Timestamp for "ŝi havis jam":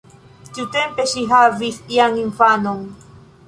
1.11-2.19